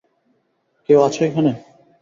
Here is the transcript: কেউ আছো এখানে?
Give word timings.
কেউ 0.89 0.99
আছো 1.01 1.21
এখানে? 1.25 1.51